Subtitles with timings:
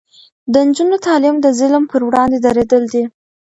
[0.53, 3.03] د نجونو تعلیم د ظلم پر وړاندې دریدل دي.